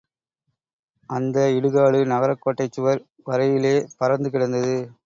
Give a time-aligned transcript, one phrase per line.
[1.09, 4.75] அந்த இடுகாடு நகரக் கோட்டைச் சுவர் வரையிலே பரந்து கிடந்தது.